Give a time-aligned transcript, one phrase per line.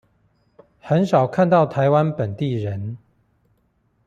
[0.79, 2.97] 很少看到台灣本地人